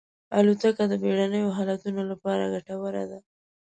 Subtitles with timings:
[0.37, 3.19] الوتکه د بېړنیو حالتونو لپاره ګټوره ده.